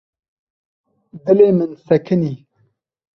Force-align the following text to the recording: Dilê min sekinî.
Dilê 1.23 1.49
min 1.57 1.71
sekinî. 1.87 2.33